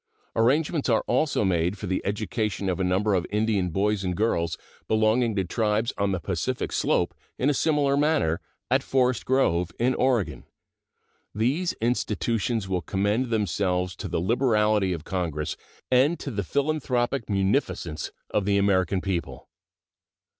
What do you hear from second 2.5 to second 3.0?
of a